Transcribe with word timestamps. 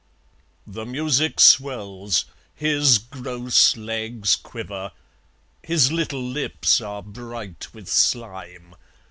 The 0.65 0.83
music 0.87 1.39
swells. 1.39 2.25
His 2.55 2.97
gross 2.97 3.77
legs 3.77 4.35
quiver. 4.35 4.93
His 5.61 5.91
little 5.91 6.23
lips 6.23 6.81
are 6.81 7.03
bright 7.03 7.71
with 7.71 7.87
slime. 7.87 8.73